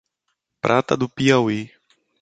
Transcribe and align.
Prata 0.59 0.97
do 0.97 1.07
Piauí 1.07 1.71